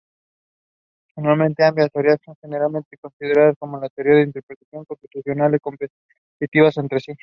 Aunque 1.15 1.31
ambas 1.63 1.91
teorías 1.91 2.17
son 2.25 2.35
generalmente 2.41 2.97
consideradas 2.97 3.55
como 3.59 3.79
teorías 3.89 4.15
de 4.17 4.23
interpretación 4.23 4.83
constitucional 4.85 5.59
competitivas 5.61 6.77
entre 6.77 6.99
sí. 7.01 7.11